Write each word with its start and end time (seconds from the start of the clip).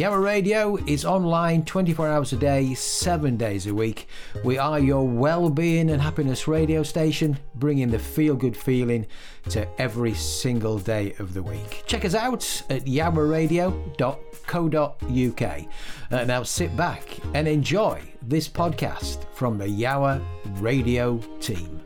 Yowah 0.00 0.24
Radio 0.24 0.76
is 0.86 1.04
online 1.04 1.62
24 1.66 2.08
hours 2.08 2.32
a 2.32 2.36
day, 2.36 2.72
7 2.72 3.36
days 3.36 3.66
a 3.66 3.74
week. 3.74 4.08
We 4.42 4.56
are 4.56 4.78
your 4.78 5.06
well-being 5.06 5.90
and 5.90 6.00
happiness 6.00 6.48
radio 6.48 6.82
station, 6.82 7.38
bringing 7.56 7.90
the 7.90 7.98
feel-good 7.98 8.56
feeling 8.56 9.06
to 9.50 9.68
every 9.78 10.14
single 10.14 10.78
day 10.78 11.12
of 11.18 11.34
the 11.34 11.42
week. 11.42 11.82
Check 11.86 12.06
us 12.06 12.14
out 12.14 12.62
at 12.70 12.86
yowahradio.co.uk. 12.86 15.66
Uh, 16.10 16.24
now 16.24 16.42
sit 16.44 16.74
back 16.74 17.18
and 17.34 17.46
enjoy 17.46 18.00
this 18.22 18.48
podcast 18.48 19.30
from 19.34 19.58
the 19.58 19.66
Yowah 19.66 20.24
Radio 20.62 21.18
team. 21.40 21.78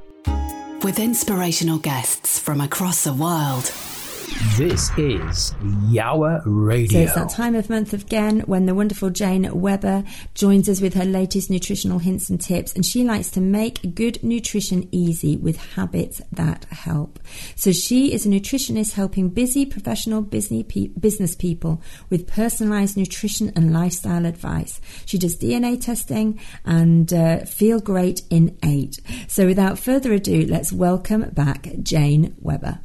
With 0.84 1.00
inspirational 1.00 1.78
guests 1.78 2.38
from 2.38 2.60
across 2.60 3.02
the 3.02 3.12
world. 3.12 3.72
This 4.56 4.90
is 4.96 5.52
Yowah 5.90 6.40
Radio. 6.46 6.88
So 6.88 6.98
it's 7.00 7.14
that 7.14 7.28
time 7.28 7.54
of 7.54 7.68
month 7.68 7.92
again 7.92 8.40
when 8.40 8.64
the 8.64 8.74
wonderful 8.74 9.10
Jane 9.10 9.60
Webber 9.60 10.02
joins 10.34 10.66
us 10.68 10.80
with 10.80 10.94
her 10.94 11.04
latest 11.04 11.50
nutritional 11.50 11.98
hints 11.98 12.30
and 12.30 12.40
tips, 12.40 12.72
and 12.72 12.86
she 12.86 13.04
likes 13.04 13.30
to 13.32 13.42
make 13.42 13.94
good 13.94 14.22
nutrition 14.22 14.88
easy 14.92 15.36
with 15.36 15.56
habits 15.74 16.22
that 16.32 16.64
help. 16.70 17.18
So 17.54 17.70
she 17.70 18.14
is 18.14 18.24
a 18.24 18.30
nutritionist 18.30 18.92
helping 18.92 19.28
busy 19.28 19.66
professional 19.66 20.22
business 20.22 21.34
people 21.34 21.82
with 22.08 22.26
personalized 22.26 22.96
nutrition 22.96 23.52
and 23.54 23.74
lifestyle 23.74 24.24
advice. 24.24 24.80
She 25.04 25.18
does 25.18 25.36
DNA 25.36 25.78
testing 25.78 26.40
and 26.64 27.12
uh, 27.12 27.44
feel 27.44 27.78
great 27.78 28.22
in 28.30 28.56
eight. 28.64 29.00
So 29.28 29.44
without 29.46 29.78
further 29.78 30.14
ado, 30.14 30.46
let's 30.46 30.72
welcome 30.72 31.28
back 31.30 31.68
Jane 31.82 32.34
Webber. 32.40 32.78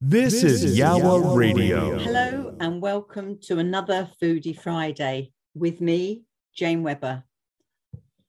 This, 0.00 0.42
this 0.42 0.44
is, 0.44 0.64
is 0.64 0.78
Yowah 0.78 1.36
Radio. 1.36 1.92
Radio. 1.92 1.98
Hello 1.98 2.56
and 2.60 2.80
welcome 2.82 3.38
to 3.42 3.58
another 3.58 4.10
Foodie 4.20 4.58
Friday 4.58 5.30
with 5.54 5.80
me, 5.80 6.24
Jane 6.54 6.82
Webber. 6.82 7.22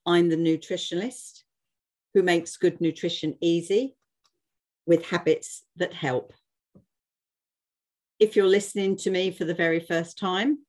I'm 0.05 0.29
the 0.29 0.37
nutritionist 0.37 1.41
who 2.13 2.21
makes 2.21 2.57
good 2.57 2.79
nutrition 2.79 3.35
easy 3.41 3.95
with 4.85 5.07
habits 5.07 5.63
that 5.75 5.93
help. 5.93 6.33
If 8.19 8.35
you're 8.35 8.47
listening 8.47 8.95
to 8.97 9.09
me 9.09 9.31
for 9.31 9.45
the 9.45 9.55
very 9.55 9.79
first 9.79 10.19
time, 10.19 10.59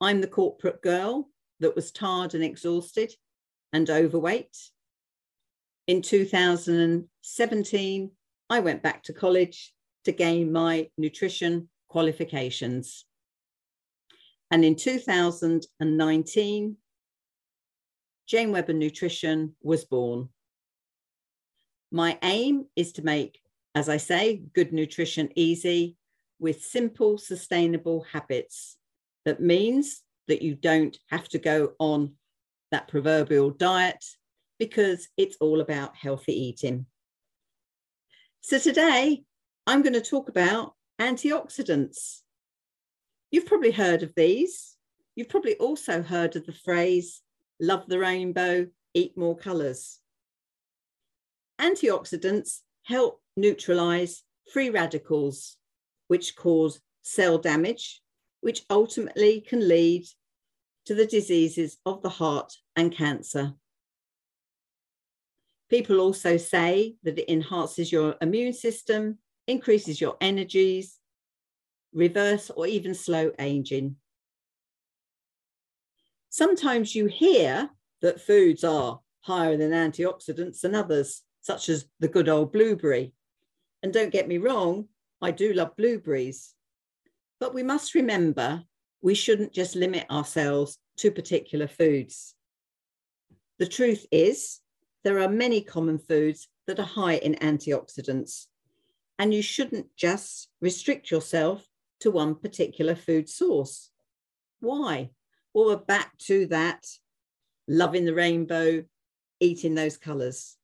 I'm 0.00 0.20
the 0.20 0.26
corporate 0.26 0.82
girl 0.82 1.28
that 1.60 1.76
was 1.76 1.92
tired 1.92 2.34
and 2.34 2.42
exhausted 2.42 3.12
and 3.72 3.88
overweight. 3.88 4.56
In 5.86 6.02
2017, 6.02 8.10
I 8.50 8.60
went 8.60 8.82
back 8.82 9.02
to 9.04 9.12
college 9.12 9.72
to 10.04 10.12
gain 10.12 10.52
my 10.52 10.88
nutrition 10.96 11.68
qualifications. 11.88 13.04
And 14.50 14.64
in 14.64 14.74
2019, 14.74 16.76
Jane 18.26 18.52
Webber 18.52 18.72
Nutrition 18.72 19.54
was 19.62 19.84
born. 19.84 20.30
My 21.90 22.18
aim 22.22 22.66
is 22.76 22.92
to 22.92 23.02
make, 23.02 23.40
as 23.74 23.88
I 23.88 23.96
say, 23.98 24.42
good 24.54 24.72
nutrition 24.72 25.30
easy 25.34 25.96
with 26.38 26.62
simple, 26.62 27.18
sustainable 27.18 28.06
habits. 28.12 28.76
That 29.24 29.40
means 29.40 30.02
that 30.28 30.42
you 30.42 30.54
don't 30.54 30.96
have 31.10 31.28
to 31.30 31.38
go 31.38 31.72
on 31.78 32.12
that 32.70 32.88
proverbial 32.88 33.50
diet 33.50 34.04
because 34.58 35.08
it's 35.16 35.36
all 35.40 35.60
about 35.60 35.96
healthy 35.96 36.32
eating. 36.32 36.86
So 38.40 38.58
today 38.58 39.24
I'm 39.66 39.82
going 39.82 39.94
to 39.94 40.00
talk 40.00 40.28
about 40.28 40.74
antioxidants. 41.00 42.20
You've 43.30 43.46
probably 43.46 43.72
heard 43.72 44.02
of 44.02 44.14
these. 44.16 44.76
You've 45.16 45.28
probably 45.28 45.56
also 45.56 46.02
heard 46.02 46.36
of 46.36 46.46
the 46.46 46.52
phrase, 46.52 47.20
love 47.60 47.84
the 47.88 47.98
rainbow, 47.98 48.68
eat 48.94 49.18
more 49.18 49.36
colours. 49.36 50.00
Antioxidants 51.60 52.60
help 52.84 53.20
neutralize 53.36 54.22
free 54.52 54.70
radicals, 54.70 55.56
which 56.06 56.36
cause 56.36 56.80
cell 57.02 57.36
damage, 57.36 58.00
which 58.40 58.64
ultimately 58.70 59.40
can 59.40 59.66
lead 59.68 60.06
to 60.86 60.94
the 60.94 61.06
diseases 61.06 61.76
of 61.84 62.00
the 62.02 62.08
heart 62.08 62.54
and 62.76 62.92
cancer. 62.92 63.54
People 65.68 66.00
also 66.00 66.36
say 66.36 66.96
that 67.02 67.18
it 67.18 67.30
enhances 67.30 67.92
your 67.92 68.16
immune 68.20 68.54
system 68.54 69.18
increases 69.46 70.00
your 70.00 70.16
energies, 70.20 70.98
reverse 71.92 72.50
or 72.50 72.66
even 72.66 72.94
slow 72.94 73.32
aging. 73.38 73.96
Sometimes 76.28 76.94
you 76.94 77.06
hear 77.06 77.70
that 78.02 78.20
foods 78.20 78.62
are 78.62 79.00
higher 79.20 79.56
than 79.56 79.72
antioxidants 79.72 80.60
than 80.60 80.74
others, 80.74 81.22
such 81.40 81.68
as 81.68 81.86
the 81.98 82.08
good 82.08 82.28
old 82.28 82.52
blueberry. 82.52 83.14
And 83.82 83.92
don't 83.92 84.12
get 84.12 84.28
me 84.28 84.38
wrong, 84.38 84.88
I 85.20 85.30
do 85.30 85.52
love 85.52 85.76
blueberries. 85.76 86.54
But 87.40 87.54
we 87.54 87.62
must 87.62 87.94
remember 87.94 88.64
we 89.00 89.14
shouldn't 89.14 89.52
just 89.52 89.76
limit 89.76 90.06
ourselves 90.10 90.78
to 90.98 91.10
particular 91.10 91.68
foods. 91.68 92.34
The 93.58 93.66
truth 93.66 94.06
is, 94.12 94.60
there 95.04 95.20
are 95.20 95.28
many 95.28 95.60
common 95.60 95.98
foods 95.98 96.48
that 96.66 96.78
are 96.78 96.86
high 96.86 97.14
in 97.14 97.34
antioxidants, 97.36 98.46
and 99.18 99.32
you 99.32 99.42
shouldn't 99.42 99.86
just 99.96 100.48
restrict 100.60 101.10
yourself 101.10 101.66
to 102.00 102.10
one 102.10 102.34
particular 102.34 102.94
food 102.94 103.28
source. 103.28 103.90
Why? 104.60 105.10
Well, 105.52 105.66
we're 105.66 105.76
back 105.76 106.16
to 106.26 106.46
that 106.46 106.86
loving 107.66 108.04
the 108.04 108.14
rainbow, 108.14 108.84
eating 109.40 109.74
those 109.74 109.96
colours. 109.96 110.56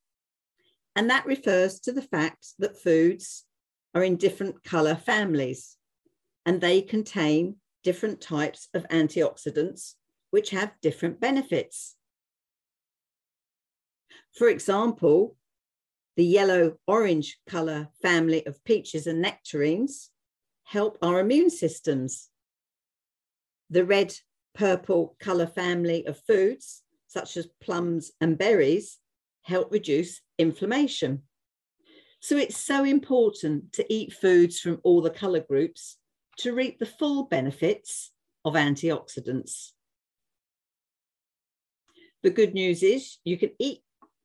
And 0.97 1.11
that 1.11 1.27
refers 1.27 1.81
to 1.81 1.93
the 1.93 2.03
fact 2.03 2.49
that 2.59 2.81
foods 2.81 3.45
are 3.95 4.03
in 4.03 4.17
different 4.17 4.63
colour 4.65 4.95
families 4.95 5.77
and 6.47 6.61
they 6.61 6.83
contain 6.83 7.57
different 7.83 8.21
types 8.21 8.69
of 8.75 8.87
antioxidants 8.89 9.95
which 10.31 10.51
have 10.51 10.73
different 10.83 11.21
benefits. 11.21 11.97
For 14.35 14.49
example, 14.49 15.37
the 16.17 16.25
yellow 16.25 16.77
orange 16.87 17.39
color 17.49 17.89
family 18.03 18.45
of 18.47 18.63
peaches 18.65 19.07
and 19.07 19.23
nectarines 19.23 20.11
help 20.65 20.99
our 21.03 21.21
immune 21.21 21.51
systems. 21.51 22.31
The 23.71 23.85
red 23.85 24.15
purple 24.55 25.17
color 25.21 25.47
family 25.47 26.07
of 26.07 26.19
foods, 26.19 26.83
such 27.07 27.37
as 27.37 27.49
plums 27.61 28.11
and 28.21 28.37
berries, 28.37 28.99
help 29.43 29.71
reduce 29.71 30.21
inflammation. 30.39 31.23
So 32.21 32.37
it's 32.37 32.57
so 32.57 32.85
important 32.85 33.73
to 33.75 33.93
eat 33.93 34.13
foods 34.15 34.59
from 34.59 34.81
all 34.83 35.01
the 35.01 35.11
color 35.11 35.41
groups 35.41 35.99
to 36.39 36.55
reap 36.55 36.79
the 36.79 36.87
full 36.87 37.25
benefits 37.25 38.11
of 38.45 38.55
antioxidants. 38.55 39.73
The 42.23 42.31
good 42.31 42.55
news 42.55 42.83
is 42.83 43.19
you 43.25 43.37
can 43.37 43.51
eat 43.59 43.84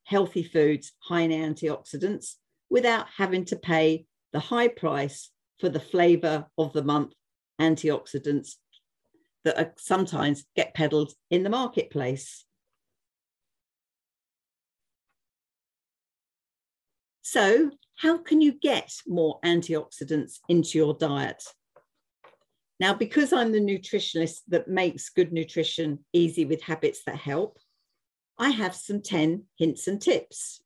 healthy 0.09 0.43
foods 0.43 0.93
high 1.03 1.21
in 1.21 1.31
antioxidants 1.31 2.33
without 2.69 3.05
having 3.15 3.45
to 3.45 3.55
pay 3.55 4.05
the 4.33 4.39
high 4.39 4.67
price 4.67 5.29
for 5.59 5.69
the 5.69 5.79
flavor 5.79 6.47
of 6.57 6.73
the 6.73 6.83
month 6.83 7.13
antioxidants 7.61 8.55
that 9.43 9.57
are 9.57 9.73
sometimes 9.77 10.45
get 10.55 10.73
peddled 10.73 11.13
in 11.29 11.43
the 11.43 11.49
marketplace. 11.49 12.45
So, 17.21 17.69
how 17.97 18.17
can 18.17 18.41
you 18.41 18.53
get 18.53 18.91
more 19.05 19.39
antioxidants 19.45 20.39
into 20.47 20.79
your 20.79 20.95
diet? 20.95 21.43
Now, 22.79 22.93
because 22.93 23.31
I'm 23.31 23.51
the 23.51 23.59
nutritionist 23.59 24.39
that 24.47 24.67
makes 24.67 25.09
good 25.09 25.31
nutrition 25.31 25.99
easy 26.13 26.45
with 26.45 26.63
habits 26.63 27.03
that 27.05 27.17
help, 27.17 27.59
I 28.39 28.51
have 28.51 28.73
some 28.73 29.01
10 29.01 29.43
hints 29.57 29.87
and 29.87 30.01
tips. 30.01 30.61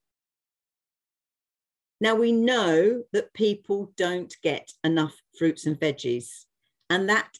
Now, 1.99 2.15
we 2.15 2.31
know 2.31 3.03
that 3.13 3.33
people 3.33 3.91
don't 3.97 4.33
get 4.43 4.71
enough 4.83 5.15
fruits 5.37 5.65
and 5.65 5.79
veggies, 5.79 6.45
and 6.89 7.09
that 7.09 7.39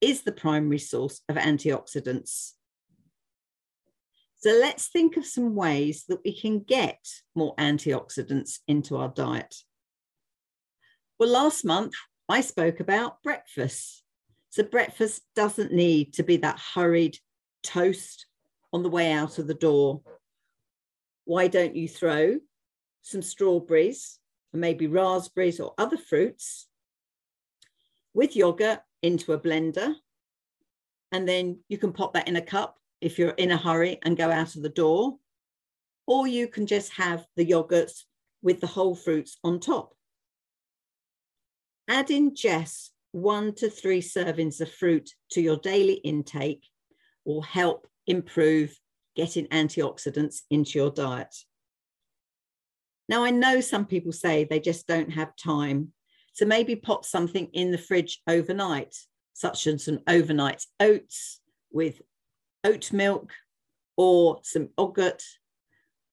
is 0.00 0.22
the 0.22 0.32
primary 0.32 0.78
source 0.78 1.20
of 1.28 1.36
antioxidants. 1.36 2.52
So 4.36 4.50
let's 4.50 4.88
think 4.88 5.16
of 5.16 5.24
some 5.26 5.54
ways 5.54 6.04
that 6.08 6.20
we 6.24 6.38
can 6.38 6.60
get 6.60 7.00
more 7.34 7.54
antioxidants 7.56 8.58
into 8.68 8.96
our 8.96 9.08
diet. 9.08 9.54
Well, 11.18 11.30
last 11.30 11.64
month 11.64 11.94
I 12.28 12.42
spoke 12.42 12.80
about 12.80 13.22
breakfast. 13.22 14.02
So, 14.50 14.62
breakfast 14.62 15.22
doesn't 15.34 15.72
need 15.72 16.12
to 16.14 16.22
be 16.22 16.36
that 16.38 16.60
hurried 16.74 17.18
toast 17.62 18.26
on 18.74 18.82
the 18.82 18.90
way 18.90 19.12
out 19.12 19.38
of 19.38 19.46
the 19.46 19.54
door. 19.54 20.02
Why 21.24 21.46
don't 21.46 21.76
you 21.76 21.88
throw 21.88 22.40
some 23.02 23.22
strawberries 23.22 24.18
and 24.52 24.60
maybe 24.60 24.88
raspberries 24.88 25.60
or 25.60 25.74
other 25.78 25.96
fruits 25.96 26.66
with 28.14 28.34
yogurt 28.34 28.80
into 29.00 29.32
a 29.32 29.38
blender? 29.38 29.94
And 31.12 31.26
then 31.28 31.60
you 31.68 31.78
can 31.78 31.92
pop 31.92 32.14
that 32.14 32.26
in 32.26 32.34
a 32.34 32.42
cup 32.42 32.76
if 33.00 33.16
you're 33.16 33.30
in 33.30 33.52
a 33.52 33.56
hurry 33.56 34.00
and 34.02 34.16
go 34.16 34.28
out 34.28 34.56
of 34.56 34.62
the 34.62 34.68
door. 34.68 35.18
Or 36.08 36.26
you 36.26 36.48
can 36.48 36.66
just 36.66 36.92
have 36.94 37.24
the 37.36 37.46
yogurts 37.46 38.02
with 38.42 38.60
the 38.60 38.66
whole 38.66 38.96
fruits 38.96 39.38
on 39.44 39.60
top. 39.60 39.94
Add 41.88 42.10
in 42.10 42.34
just 42.34 42.92
one 43.12 43.54
to 43.54 43.70
three 43.70 44.02
servings 44.02 44.60
of 44.60 44.72
fruit 44.72 45.10
to 45.30 45.40
your 45.40 45.58
daily 45.58 45.94
intake 45.94 46.66
will 47.24 47.42
help 47.42 47.86
improve 48.06 48.78
getting 49.16 49.46
antioxidants 49.48 50.40
into 50.50 50.78
your 50.78 50.90
diet. 50.90 51.34
Now, 53.08 53.24
I 53.24 53.30
know 53.30 53.60
some 53.60 53.86
people 53.86 54.12
say 54.12 54.44
they 54.44 54.60
just 54.60 54.86
don't 54.86 55.10
have 55.10 55.36
time. 55.36 55.92
So 56.32 56.46
maybe 56.46 56.74
pop 56.74 57.04
something 57.04 57.48
in 57.52 57.70
the 57.70 57.78
fridge 57.78 58.20
overnight, 58.26 58.94
such 59.34 59.66
as 59.66 59.84
some 59.84 60.00
overnight 60.08 60.64
oats 60.80 61.40
with 61.70 62.00
oat 62.64 62.92
milk 62.92 63.30
or 63.96 64.40
some 64.42 64.70
yogurt 64.78 65.22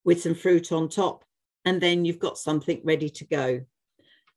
with 0.04 0.22
some 0.22 0.36
fruit 0.36 0.72
on 0.72 0.90
top. 0.90 1.24
And 1.66 1.82
then 1.82 2.06
you've 2.06 2.20
got 2.20 2.38
something 2.38 2.82
ready 2.84 3.10
to 3.10 3.26
go. 3.26 3.62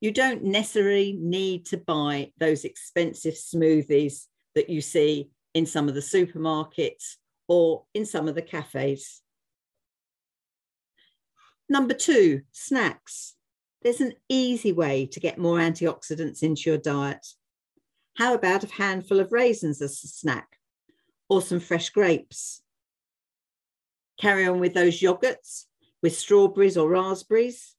You 0.01 0.11
don't 0.11 0.45
necessarily 0.45 1.19
need 1.19 1.67
to 1.67 1.79
buy 1.79 2.31
those 2.39 2.65
expensive 2.65 3.35
smoothies 3.35 4.27
that 4.55 4.69
you 4.71 4.81
see 4.81 5.31
in 5.55 5.67
some 5.67 5.89
of 5.89 5.95
the 5.95 6.01
supermarkets 6.01 7.17
or 7.49 7.85
in 7.95 8.07
some 8.07 8.29
of 8.29 8.35
the 8.35 8.43
cafes. 8.43 9.21
Number 11.69 11.95
two, 11.95 12.43
snacks. 12.53 13.35
There's 13.83 14.01
an 14.01 14.15
easy 14.29 14.73
way 14.73 15.07
to 15.07 15.21
get 15.21 15.39
more 15.39 15.59
antioxidants 15.59 16.43
into 16.43 16.71
your 16.71 16.79
diet. 16.79 17.27
How 18.17 18.35
about 18.35 18.65
a 18.65 18.73
handful 18.73 19.21
of 19.21 19.33
raisins 19.33 19.83
as 19.83 20.03
a 20.05 20.09
snack 20.09 20.59
or 21.29 21.43
some 21.43 21.61
fresh 21.61 21.91
grapes? 21.91 22.63
Carry 24.21 24.47
on 24.47 24.61
with 24.61 24.75
those 24.75 25.01
yogurts 25.01 25.65
with 26.05 26.15
strawberries 26.15 26.77
or 26.77 26.91
raspberries. 26.91 27.75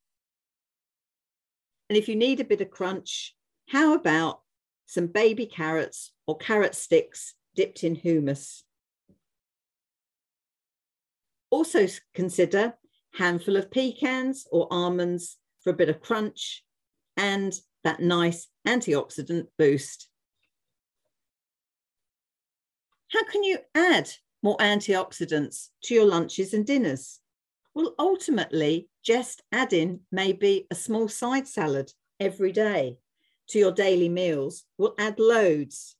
And 1.89 1.95
if 1.95 2.09
you 2.09 2.15
need 2.15 2.39
a 2.39 2.43
bit 2.43 2.59
of 2.59 2.71
crunch, 2.71 3.35
how 3.69 3.93
about 3.93 4.41
some 4.87 5.05
baby 5.05 5.45
carrots 5.45 6.11
or 6.25 6.35
carrot 6.35 6.73
sticks 6.73 7.35
dipped 7.55 7.83
in 7.83 7.95
hummus? 7.95 8.63
Also 11.55 11.87
consider 12.13 12.73
handful 13.13 13.55
of 13.55 13.71
pecans 13.71 14.45
or 14.51 14.67
almonds 14.71 15.37
for 15.61 15.69
a 15.69 15.73
bit 15.73 15.87
of 15.87 16.01
crunch 16.01 16.65
and 17.15 17.57
that 17.85 18.01
nice 18.01 18.49
antioxidant 18.67 19.47
boost. 19.57 20.09
How 23.07 23.23
can 23.23 23.45
you 23.45 23.59
add 23.73 24.11
more 24.43 24.57
antioxidants 24.57 25.69
to 25.83 25.93
your 25.93 26.05
lunches 26.05 26.53
and 26.53 26.65
dinners? 26.65 27.21
Well, 27.73 27.95
ultimately, 27.97 28.89
just 29.01 29.41
add 29.53 29.71
in 29.71 30.01
maybe 30.11 30.67
a 30.69 30.75
small 30.75 31.07
side 31.07 31.47
salad 31.47 31.89
every 32.19 32.51
day 32.51 32.97
to 33.47 33.59
your 33.59 33.71
daily 33.71 34.09
meals 34.09 34.65
will 34.77 34.93
add 34.99 35.21
loads 35.21 35.95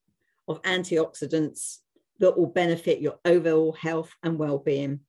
of 0.50 0.62
antioxidants 0.64 1.78
that 2.20 2.38
will 2.38 2.48
benefit 2.48 3.00
your 3.00 3.20
overall 3.24 3.72
health 3.72 4.12
and 4.22 4.38
well-being. 4.38 5.00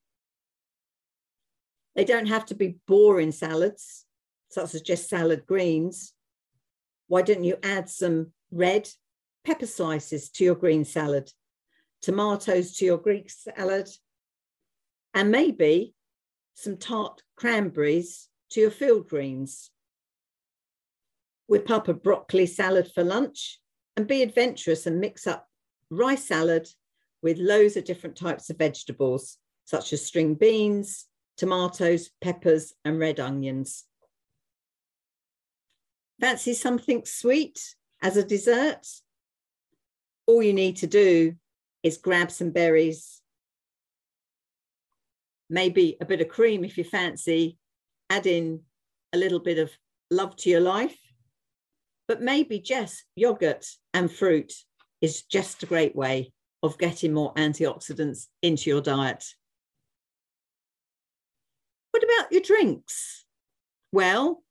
They 1.96 2.04
don't 2.04 2.26
have 2.26 2.44
to 2.46 2.54
be 2.54 2.76
boring 2.86 3.32
salads, 3.32 4.04
such 4.50 4.74
as 4.74 4.82
just 4.82 5.08
salad 5.08 5.46
greens. 5.46 6.12
Why 7.08 7.22
don't 7.22 7.42
you 7.42 7.56
add 7.62 7.88
some 7.88 8.32
red 8.52 8.88
pepper 9.44 9.66
slices 9.66 10.28
to 10.30 10.44
your 10.44 10.54
green 10.54 10.84
salad, 10.84 11.32
tomatoes 12.02 12.76
to 12.76 12.84
your 12.84 12.98
Greek 12.98 13.30
salad, 13.30 13.88
and 15.14 15.30
maybe 15.30 15.94
some 16.54 16.76
tart 16.76 17.22
cranberries 17.34 18.28
to 18.50 18.60
your 18.60 18.70
field 18.70 19.08
greens. 19.08 19.70
Whip 21.48 21.70
up 21.70 21.88
a 21.88 21.94
broccoli 21.94 22.44
salad 22.44 22.90
for 22.94 23.04
lunch 23.04 23.58
and 23.96 24.06
be 24.06 24.22
adventurous 24.22 24.86
and 24.86 25.00
mix 25.00 25.26
up 25.26 25.48
rice 25.88 26.24
salad 26.24 26.68
with 27.22 27.38
loads 27.38 27.76
of 27.76 27.84
different 27.84 28.16
types 28.16 28.50
of 28.50 28.58
vegetables, 28.58 29.38
such 29.64 29.92
as 29.94 30.04
string 30.04 30.34
beans, 30.34 31.06
tomatoes, 31.36 32.10
peppers, 32.20 32.72
and 32.84 32.98
red 32.98 33.20
onions. 33.20 33.84
Fancy 36.20 36.54
something 36.54 37.04
sweet 37.04 37.74
as 38.02 38.16
a 38.16 38.24
dessert? 38.24 38.86
All 40.26 40.42
you 40.42 40.52
need 40.52 40.76
to 40.78 40.86
do 40.86 41.34
is 41.82 41.98
grab 41.98 42.30
some 42.30 42.50
berries, 42.50 43.20
maybe 45.48 45.96
a 46.00 46.04
bit 46.04 46.20
of 46.20 46.28
cream 46.28 46.64
if 46.64 46.78
you 46.78 46.84
fancy, 46.84 47.58
add 48.10 48.26
in 48.26 48.60
a 49.12 49.18
little 49.18 49.38
bit 49.38 49.58
of 49.58 49.70
love 50.10 50.36
to 50.36 50.50
your 50.50 50.60
life, 50.60 50.96
but 52.08 52.22
maybe 52.22 52.58
just 52.58 53.04
yogurt 53.14 53.66
and 53.94 54.10
fruit 54.10 54.52
is 55.00 55.22
just 55.22 55.62
a 55.62 55.66
great 55.66 55.94
way 55.94 56.32
of 56.62 56.78
getting 56.78 57.12
more 57.12 57.34
antioxidants 57.34 58.26
into 58.42 58.70
your 58.70 58.80
diet. 58.80 59.24
What 61.96 62.04
about 62.04 62.30
your 62.30 62.42
drinks? 62.42 63.24
Well, 63.90 64.42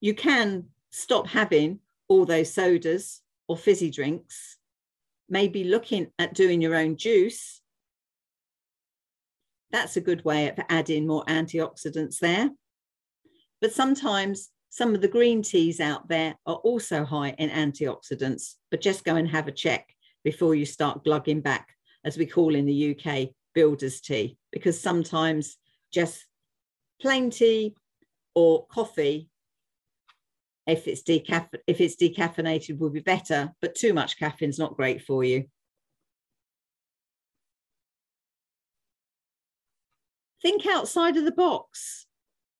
you 0.00 0.14
can 0.14 0.68
stop 0.90 1.26
having 1.26 1.80
all 2.08 2.24
those 2.24 2.54
sodas 2.54 3.20
or 3.48 3.58
fizzy 3.58 3.90
drinks, 3.90 4.56
maybe 5.28 5.64
looking 5.64 6.06
at 6.18 6.32
doing 6.32 6.62
your 6.62 6.74
own 6.74 6.96
juice 6.96 7.60
that's 9.74 9.96
a 9.96 10.00
good 10.00 10.24
way 10.24 10.48
of 10.48 10.58
adding 10.68 11.04
more 11.04 11.24
antioxidants 11.24 12.20
there. 12.20 12.48
But 13.60 13.72
sometimes 13.72 14.50
some 14.70 14.94
of 14.94 15.00
the 15.00 15.08
green 15.08 15.42
teas 15.42 15.80
out 15.80 16.08
there 16.08 16.36
are 16.46 16.54
also 16.54 17.04
high 17.04 17.34
in 17.38 17.50
antioxidants, 17.50 18.54
but 18.70 18.80
just 18.80 19.04
go 19.04 19.16
and 19.16 19.28
have 19.28 19.48
a 19.48 19.52
check 19.52 19.92
before 20.22 20.54
you 20.54 20.64
start 20.64 21.02
glugging 21.02 21.40
back, 21.40 21.74
as 22.04 22.16
we 22.16 22.24
call 22.24 22.54
in 22.54 22.66
the 22.66 22.96
UK, 22.96 23.30
builder's 23.52 24.00
tea, 24.00 24.38
because 24.52 24.80
sometimes 24.80 25.56
just 25.92 26.24
plain 27.00 27.30
tea 27.30 27.74
or 28.34 28.66
coffee, 28.66 29.28
if 30.66 30.88
it's, 30.88 31.02
decaff- 31.02 31.48
if 31.66 31.80
it's 31.80 31.96
decaffeinated, 31.96 32.78
will 32.78 32.90
be 32.90 33.00
better, 33.00 33.52
but 33.60 33.74
too 33.74 33.92
much 33.92 34.18
caffeine 34.18 34.48
is 34.48 34.58
not 34.58 34.76
great 34.76 35.02
for 35.02 35.22
you. 35.22 35.44
Think 40.40 40.66
outside 40.66 41.16
of 41.16 41.24
the 41.24 41.32
box. 41.32 42.06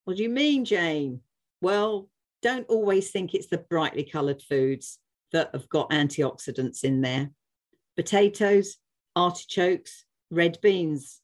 What 0.05 0.17
do 0.17 0.23
you 0.23 0.29
mean, 0.29 0.65
Jane? 0.65 1.21
Well, 1.61 2.09
don't 2.43 2.67
always 2.69 3.11
think 3.11 3.35
it's 3.35 3.47
the 3.47 3.59
brightly 3.59 4.05
coloured 4.05 4.43
foods 4.43 4.99
that 5.33 5.51
have 5.53 5.69
got 5.69 5.91
antioxidants 5.91 6.85
in 6.85 7.01
there. 7.01 7.31
Potatoes, 7.97 8.77
artichokes, 9.17 10.05
red 10.31 10.59
beans. 10.63 11.21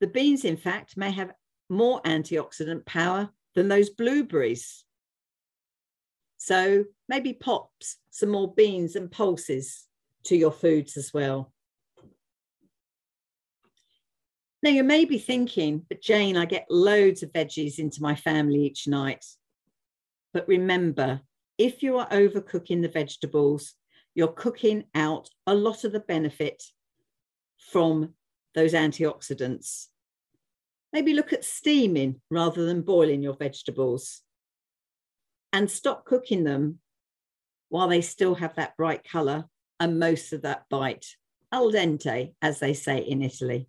The 0.00 0.06
beans, 0.06 0.44
in 0.44 0.56
fact, 0.56 0.96
may 0.96 1.10
have 1.10 1.32
more 1.70 2.02
antioxidant 2.02 2.84
power 2.84 3.30
than 3.54 3.68
those 3.68 3.90
blueberries. 3.90 4.84
So 6.36 6.84
maybe 7.08 7.32
pops 7.32 7.96
some 8.10 8.30
more 8.30 8.52
beans 8.54 8.96
and 8.96 9.10
pulses 9.10 9.86
to 10.24 10.36
your 10.36 10.52
foods 10.52 10.96
as 10.96 11.14
well. 11.14 11.52
Now, 14.62 14.70
you 14.70 14.84
may 14.84 15.06
be 15.06 15.18
thinking, 15.18 15.86
but 15.88 16.02
Jane, 16.02 16.36
I 16.36 16.44
get 16.44 16.66
loads 16.68 17.22
of 17.22 17.32
veggies 17.32 17.78
into 17.78 18.02
my 18.02 18.14
family 18.14 18.66
each 18.66 18.86
night. 18.86 19.24
But 20.34 20.46
remember, 20.48 21.20
if 21.56 21.82
you 21.82 21.96
are 21.98 22.08
overcooking 22.08 22.82
the 22.82 22.88
vegetables, 22.88 23.74
you're 24.14 24.28
cooking 24.28 24.84
out 24.94 25.30
a 25.46 25.54
lot 25.54 25.84
of 25.84 25.92
the 25.92 26.00
benefit 26.00 26.62
from 27.58 28.14
those 28.54 28.74
antioxidants. 28.74 29.86
Maybe 30.92 31.14
look 31.14 31.32
at 31.32 31.44
steaming 31.44 32.20
rather 32.30 32.64
than 32.66 32.82
boiling 32.82 33.22
your 33.22 33.36
vegetables. 33.36 34.22
And 35.52 35.70
stop 35.70 36.04
cooking 36.04 36.44
them 36.44 36.78
while 37.68 37.88
they 37.88 38.00
still 38.00 38.34
have 38.36 38.56
that 38.56 38.76
bright 38.76 39.04
colour 39.04 39.44
and 39.78 39.98
most 39.98 40.32
of 40.32 40.42
that 40.42 40.64
bite, 40.68 41.06
al 41.52 41.72
dente, 41.72 42.34
as 42.42 42.60
they 42.60 42.74
say 42.74 42.98
in 42.98 43.22
Italy 43.22 43.68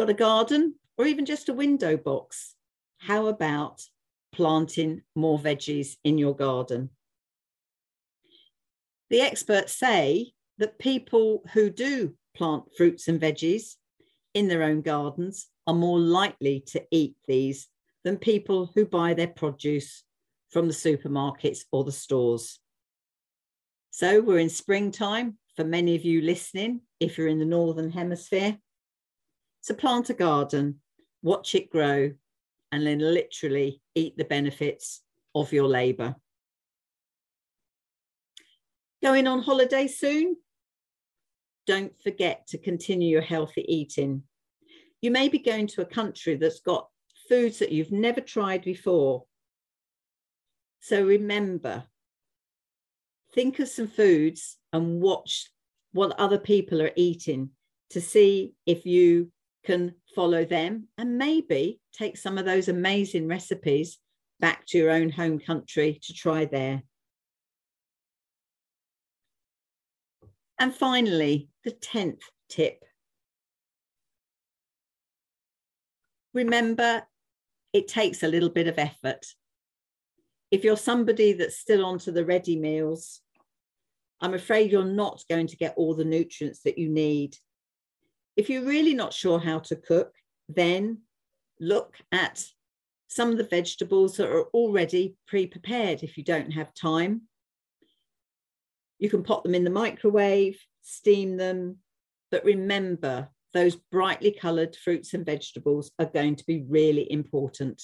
got 0.00 0.08
a 0.08 0.14
garden 0.14 0.74
or 0.96 1.06
even 1.06 1.26
just 1.26 1.50
a 1.50 1.52
window 1.54 1.94
box, 1.94 2.54
how 2.98 3.26
about 3.26 3.82
planting 4.32 5.02
more 5.14 5.38
veggies 5.38 5.96
in 6.04 6.16
your 6.16 6.34
garden. 6.34 6.88
The 9.10 9.20
experts 9.20 9.74
say 9.74 10.32
that 10.56 10.78
people 10.78 11.42
who 11.52 11.68
do 11.68 12.14
plant 12.34 12.64
fruits 12.76 13.08
and 13.08 13.20
veggies 13.20 13.74
in 14.34 14.48
their 14.48 14.62
own 14.62 14.82
gardens 14.82 15.48
are 15.66 15.74
more 15.74 15.98
likely 15.98 16.62
to 16.68 16.82
eat 16.90 17.16
these 17.26 17.68
than 18.04 18.16
people 18.16 18.70
who 18.74 18.86
buy 18.86 19.14
their 19.14 19.28
produce 19.28 20.04
from 20.50 20.66
the 20.66 20.74
supermarkets 20.74 21.60
or 21.72 21.84
the 21.84 21.92
stores. 21.92 22.58
So 23.90 24.20
we're 24.20 24.38
in 24.38 24.48
springtime 24.48 25.36
for 25.56 25.64
many 25.64 25.94
of 25.96 26.04
you 26.04 26.22
listening, 26.22 26.80
if 27.00 27.18
you're 27.18 27.28
in 27.28 27.38
the 27.38 27.44
Northern 27.44 27.90
Hemisphere. 27.90 28.58
So 29.60 29.74
plant 29.74 30.10
a 30.10 30.14
garden, 30.14 30.80
watch 31.22 31.54
it 31.54 31.70
grow, 31.70 32.12
and 32.72 32.86
then 32.86 32.98
literally 32.98 33.82
eat 33.94 34.16
the 34.16 34.24
benefits 34.24 35.02
of 35.34 35.52
your 35.52 35.68
labour. 35.68 36.16
Going 39.02 39.26
on 39.26 39.42
holiday 39.42 39.86
soon? 39.86 40.36
Don't 41.70 42.02
forget 42.02 42.48
to 42.48 42.58
continue 42.58 43.10
your 43.10 43.22
healthy 43.22 43.64
eating. 43.68 44.24
You 45.02 45.12
may 45.12 45.28
be 45.28 45.38
going 45.38 45.68
to 45.68 45.82
a 45.82 45.84
country 46.00 46.34
that's 46.34 46.58
got 46.58 46.88
foods 47.28 47.60
that 47.60 47.70
you've 47.70 47.92
never 47.92 48.20
tried 48.20 48.64
before. 48.64 49.22
So 50.80 51.04
remember, 51.04 51.84
think 53.36 53.60
of 53.60 53.68
some 53.68 53.86
foods 53.86 54.56
and 54.72 55.00
watch 55.00 55.48
what 55.92 56.18
other 56.18 56.38
people 56.38 56.82
are 56.82 56.90
eating 56.96 57.50
to 57.90 58.00
see 58.00 58.52
if 58.66 58.84
you 58.84 59.30
can 59.64 59.94
follow 60.12 60.44
them 60.44 60.88
and 60.98 61.18
maybe 61.18 61.80
take 61.92 62.16
some 62.16 62.36
of 62.36 62.46
those 62.46 62.66
amazing 62.66 63.28
recipes 63.28 63.98
back 64.40 64.66
to 64.66 64.78
your 64.78 64.90
own 64.90 65.08
home 65.08 65.38
country 65.38 66.00
to 66.02 66.12
try 66.14 66.46
there. 66.46 66.82
And 70.60 70.72
finally, 70.72 71.48
the 71.64 71.72
10th 71.72 72.20
tip. 72.48 72.84
Remember, 76.32 77.02
it 77.72 77.88
takes 77.88 78.22
a 78.22 78.28
little 78.28 78.50
bit 78.50 78.68
of 78.68 78.78
effort. 78.78 79.26
If 80.52 80.62
you're 80.62 80.76
somebody 80.76 81.32
that's 81.32 81.58
still 81.58 81.84
onto 81.84 82.12
the 82.12 82.24
ready 82.24 82.56
meals, 82.56 83.20
I'm 84.20 84.34
afraid 84.34 84.70
you're 84.70 84.84
not 84.84 85.24
going 85.28 85.48
to 85.48 85.56
get 85.56 85.74
all 85.76 85.94
the 85.94 86.04
nutrients 86.04 86.60
that 86.62 86.78
you 86.78 86.88
need 86.88 87.36
if 88.40 88.48
you're 88.48 88.64
really 88.64 88.94
not 88.94 89.12
sure 89.12 89.38
how 89.38 89.58
to 89.58 89.76
cook, 89.76 90.14
then 90.48 90.98
look 91.60 91.94
at 92.10 92.42
some 93.08 93.30
of 93.30 93.36
the 93.36 93.44
vegetables 93.44 94.16
that 94.16 94.30
are 94.30 94.44
already 94.54 95.14
pre-prepared 95.26 96.02
if 96.02 96.16
you 96.16 96.24
don't 96.24 96.52
have 96.52 96.72
time. 96.72 97.22
You 99.00 99.10
can 99.10 99.24
pop 99.24 99.42
them 99.42 99.54
in 99.54 99.64
the 99.64 99.70
microwave, 99.70 100.60
steam 100.82 101.38
them, 101.38 101.78
but 102.30 102.44
remember 102.44 103.30
those 103.52 103.74
brightly 103.74 104.30
coloured 104.30 104.76
fruits 104.76 105.14
and 105.14 105.26
vegetables 105.26 105.90
are 105.98 106.06
going 106.06 106.36
to 106.36 106.46
be 106.46 106.64
really 106.68 107.10
important. 107.10 107.82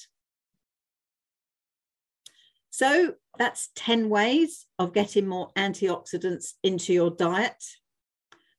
So 2.69 3.15
that's 3.39 3.69
10 3.75 4.07
ways 4.09 4.67
of 4.77 4.93
getting 4.93 5.27
more 5.27 5.49
antioxidants 5.57 6.53
into 6.63 6.93
your 6.93 7.09
diet. 7.09 7.63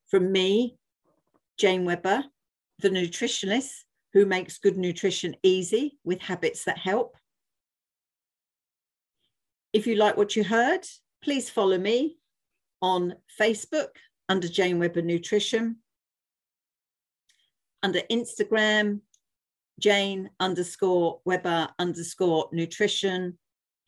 From 0.09 0.33
me, 0.33 0.77
Jane 1.57 1.85
Webber, 1.85 2.25
the 2.81 2.91
nutritionist 2.91 3.71
who 4.13 4.27
makes 4.27 4.59
good 4.59 4.77
nutrition 4.77 5.37
easy 5.45 5.99
with 6.03 6.21
habits 6.21 6.65
that 6.65 6.79
help. 6.79 7.17
If 9.73 9.87
you 9.87 9.95
like 9.95 10.17
what 10.17 10.35
you 10.35 10.43
heard, 10.43 10.85
please 11.23 11.49
follow 11.49 11.79
me 11.79 12.18
on 12.83 13.15
Facebook 13.41 13.89
under 14.29 14.49
Jane 14.49 14.79
Webber 14.79 15.03
Nutrition, 15.03 15.77
under 17.83 18.01
Instagram, 18.11 19.01
Jane 19.81 20.31
underscore 20.41 21.21
Webber 21.25 21.69
underscore 21.79 22.49
nutrition, 22.53 23.39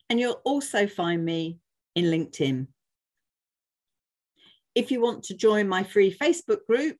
and 0.09 0.19
you'll 0.19 0.41
also 0.45 0.87
find 0.87 1.23
me 1.23 1.59
in 1.95 2.05
LinkedIn. 2.05 2.67
If 4.73 4.89
you 4.91 5.01
want 5.01 5.23
to 5.25 5.35
join 5.35 5.67
my 5.67 5.83
free 5.83 6.15
Facebook 6.15 6.65
group, 6.65 6.97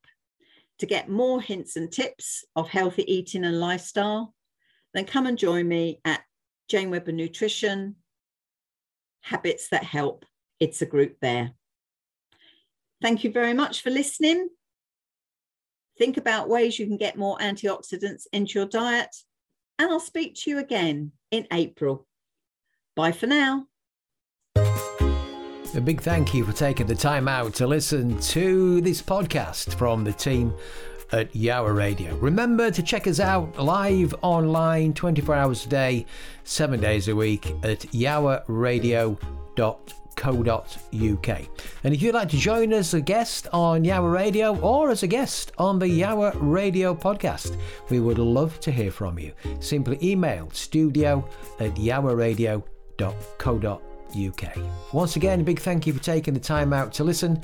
to 0.81 0.88
get 0.88 1.07
more 1.07 1.39
hints 1.39 1.75
and 1.75 1.91
tips 1.91 2.43
of 2.55 2.67
healthy 2.67 3.03
eating 3.03 3.45
and 3.45 3.60
lifestyle, 3.60 4.33
then 4.95 5.05
come 5.05 5.27
and 5.27 5.38
join 5.38 5.67
me 5.67 6.01
at 6.05 6.21
Jane 6.69 6.89
Webber 6.89 7.12
Nutrition 7.12 7.98
Habits 9.21 9.69
That 9.69 9.83
Help. 9.83 10.25
It's 10.60 10.81
a 10.81 10.88
group 10.88 11.17
there. 11.21 11.51
Thank 13.01 13.24
you 13.24 13.31
very 13.31 13.53
much 13.53 13.81
for 13.81 13.89
listening. 13.89 14.50
Think 15.98 16.17
about 16.17 16.50
ways 16.50 16.77
you 16.79 16.88
can 16.88 16.98
get 16.98 17.17
more 17.17 17.38
antioxidants 17.38 18.27
into 18.31 18.60
your 18.60 18.67
diet, 18.67 19.15
and 19.79 19.89
I'll 19.89 20.00
speak 20.00 20.36
to 20.41 20.50
you 20.50 20.60
again 20.60 21.12
in 21.31 21.48
April. 21.51 22.08
Bye 22.96 23.12
for 23.12 23.27
now. 23.27 23.67
A 25.74 25.79
big 25.79 26.01
thank 26.01 26.34
you 26.34 26.43
for 26.43 26.51
taking 26.51 26.86
the 26.86 26.96
time 26.96 27.29
out 27.29 27.53
to 27.55 27.65
listen 27.65 28.20
to 28.20 28.81
this 28.81 29.01
podcast 29.01 29.74
from 29.75 30.03
the 30.03 30.12
team 30.12 30.53
at 31.13 31.31
Yowah 31.31 31.74
Radio. 31.74 32.13
Remember 32.17 32.70
to 32.72 32.84
check 32.84 33.08
us 33.08 33.22
out 33.22 33.58
live 33.58 34.13
online 34.22 34.93
24 34.93 35.34
hours 35.34 35.65
a 35.65 35.70
day, 35.70 36.05
seven 36.43 36.81
days 36.81 37.08
a 37.08 37.15
week 37.15 37.55
at 37.63 37.79
yowahradio.co.uk. 40.21 41.47
And 41.83 41.93
if 41.93 42.01
you'd 42.01 42.15
like 42.15 42.29
to 42.29 42.37
join 42.37 42.73
us 42.73 42.79
as 42.79 42.93
a 42.95 43.01
guest 43.01 43.47
on 43.51 43.83
Yowah 43.83 44.13
Radio 44.13 44.57
or 44.59 44.91
as 44.91 45.03
a 45.03 45.07
guest 45.07 45.51
on 45.57 45.79
the 45.79 45.87
Yowah 45.87 46.33
Radio 46.35 46.95
podcast, 46.95 47.57
we 47.89 47.99
would 47.99 48.17
love 48.17 48.59
to 48.61 48.71
hear 48.71 48.91
from 48.91 49.19
you. 49.19 49.33
Simply 49.59 49.97
email 50.01 50.49
studio 50.51 51.27
at 51.59 51.75
yowahradio.co.uk. 51.75 53.81
UK. 54.11 54.57
Once 54.91 55.15
again, 55.15 55.39
a 55.39 55.43
big 55.43 55.59
thank 55.59 55.87
you 55.87 55.93
for 55.93 56.03
taking 56.03 56.33
the 56.33 56.39
time 56.39 56.73
out 56.73 56.91
to 56.91 57.03
listen. 57.03 57.39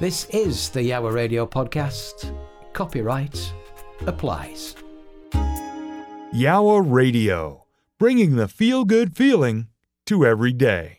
This 0.00 0.24
is 0.30 0.70
the 0.70 0.80
Yowah 0.80 1.12
Radio 1.12 1.46
podcast. 1.46 2.34
Copyright 2.72 3.52
applies. 4.06 4.74
Yowah 6.34 6.82
Radio, 6.84 7.64
bringing 7.96 8.34
the 8.34 8.48
feel 8.48 8.84
good 8.84 9.16
feeling 9.16 9.68
to 10.06 10.26
every 10.26 10.52
day. 10.52 10.97